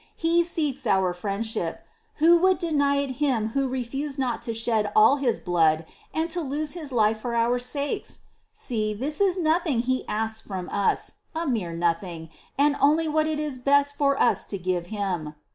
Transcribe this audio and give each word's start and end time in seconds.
He 0.15 0.43
seeks 0.43 0.87
our 0.87 1.13
friendship: 1.13 1.85
who 2.15 2.39
would 2.39 2.57
deny 2.57 2.95
it 2.95 3.17
Him 3.21 3.49
Who 3.49 3.67
refused 3.67 4.17
not 4.17 4.41
to 4.41 4.51
shed 4.51 4.91
all 4.95 5.17
His 5.17 5.39
blood 5.39 5.85
and 6.11 6.27
to 6.31 6.41
lose 6.41 6.71
His 6.71 6.91
life 6.91 7.19
for 7.19 7.35
our 7.35 7.59
sakes? 7.59 8.21
See, 8.51 8.95
this 8.95 9.21
is 9.21 9.37
nothing 9.37 9.81
He 9.81 10.03
asks 10.07 10.41
from 10.41 10.69
us, 10.69 11.11
a 11.35 11.45
mere 11.45 11.73
nothing, 11.73 12.29
and 12.57 12.75
only 12.81 13.07
what 13.07 13.27
it 13.27 13.39
is 13.39 13.59
best 13.59 13.95
for 13.95 14.19
us 14.19 14.43
to 14.45 14.57
give 14.57 14.87
Him. 14.87 15.35